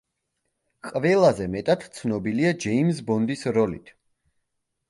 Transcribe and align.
ყველაზე 0.89 1.47
მეტად 1.57 1.85
ცნობილია 1.99 2.57
ჯეიმზ 2.65 3.05
ბონდის 3.11 3.47
როლით. 3.59 3.97